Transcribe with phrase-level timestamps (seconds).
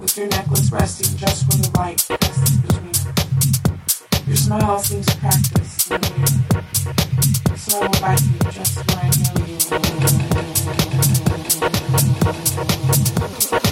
[0.00, 3.06] with your necklace resting just where the light passes between us.
[4.26, 6.30] Your smile seems practiced and weird,
[7.56, 9.34] so I will bite you just where I know
[13.62, 13.67] you.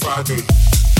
[0.00, 0.99] Friday.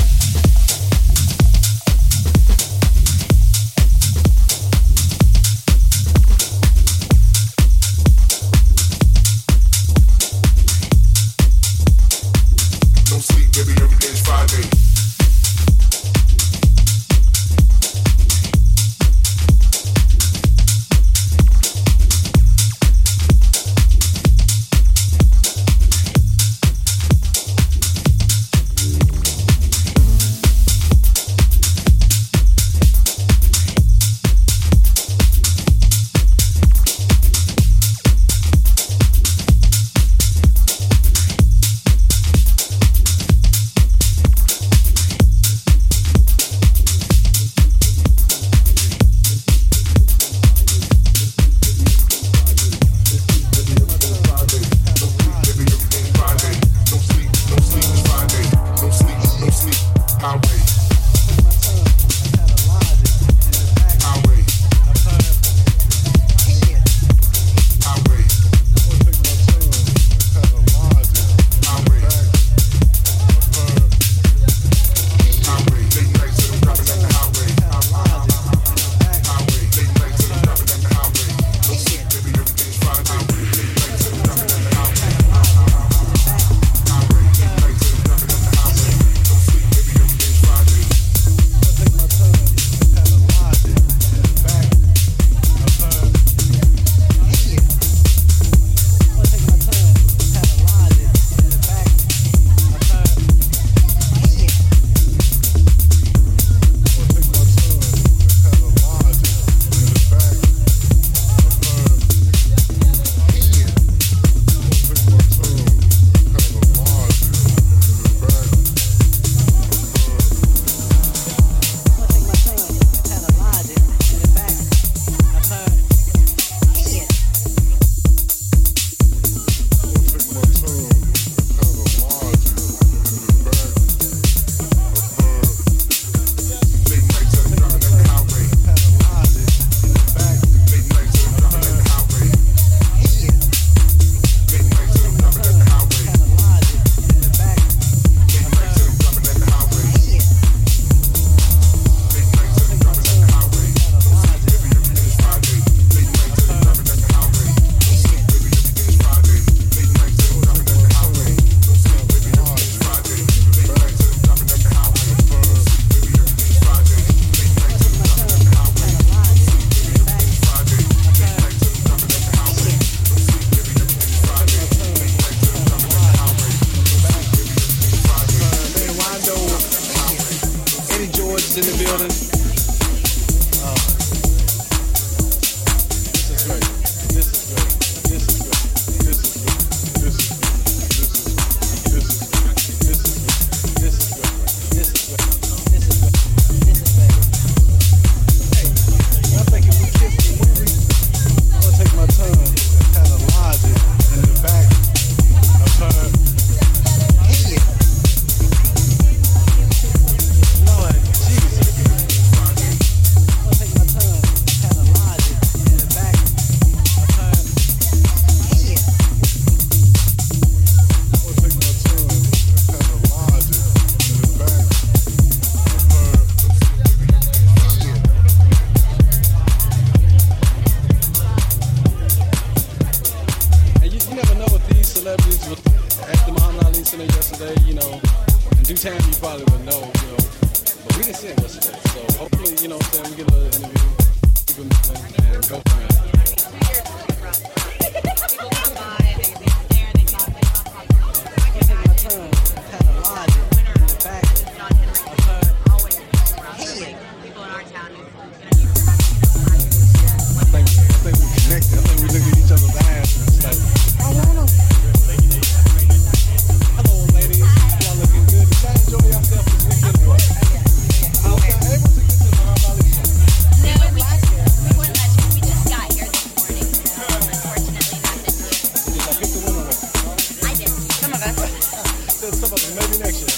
[282.74, 283.35] Maybe next year.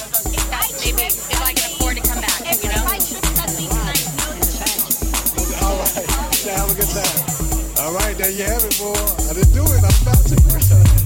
[0.80, 2.82] Maybe if I can afford to come back, you know?
[5.62, 6.06] All right.
[6.50, 7.22] Have a good time.
[7.84, 8.94] All right, there you have it, boy.
[9.28, 9.82] I didn't do it.
[9.82, 10.98] I'm about to.